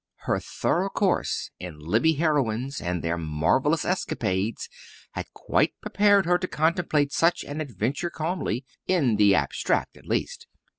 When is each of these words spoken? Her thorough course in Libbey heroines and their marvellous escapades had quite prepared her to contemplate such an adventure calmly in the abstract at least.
Her 0.21 0.39
thorough 0.39 0.89
course 0.89 1.51
in 1.59 1.77
Libbey 1.77 2.17
heroines 2.17 2.81
and 2.81 3.03
their 3.03 3.19
marvellous 3.19 3.85
escapades 3.85 4.67
had 5.11 5.31
quite 5.31 5.79
prepared 5.79 6.25
her 6.25 6.39
to 6.39 6.47
contemplate 6.47 7.13
such 7.13 7.43
an 7.43 7.61
adventure 7.61 8.09
calmly 8.09 8.65
in 8.87 9.17
the 9.17 9.35
abstract 9.35 9.95
at 9.97 10.07
least. 10.07 10.47